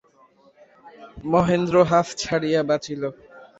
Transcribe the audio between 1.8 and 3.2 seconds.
হাঁফ ছাড়িয়া বাঁচিল।